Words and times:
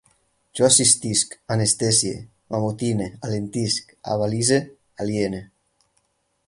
Jo 0.59 0.63
assistisc, 0.67 1.35
anestesie, 1.55 2.15
m'amotine, 2.55 3.11
alentisc, 3.29 3.95
abalise, 4.15 4.61
aliene 5.05 5.45